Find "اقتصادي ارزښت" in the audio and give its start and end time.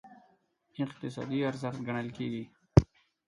0.83-1.79